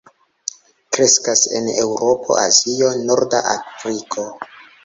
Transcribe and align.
Kreskas 0.97 1.43
en 1.59 1.69
Eŭropo, 1.83 2.39
Azio, 2.47 2.91
norda 3.11 3.43
Afriko. 3.55 4.27